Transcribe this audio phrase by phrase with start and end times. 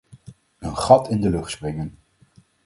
[0.59, 1.97] Een gat in de lucht springen.